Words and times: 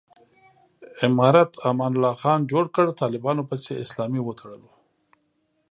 امارت 1.07 1.51
امان 1.69 1.91
الله 1.95 2.13
خان 2.21 2.39
جوړ 2.51 2.65
کړ، 2.75 2.85
طالبانو 3.01 3.47
پسې 3.49 3.71
اسلامي 3.83 4.21
وتړلو. 4.23 4.71